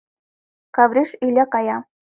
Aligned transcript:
Кавриш 0.75 1.09
Иля 1.25 1.45
кая. 1.53 1.77